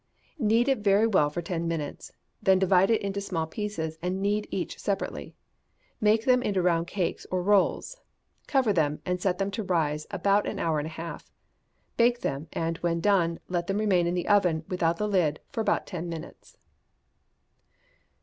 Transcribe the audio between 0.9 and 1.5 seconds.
well for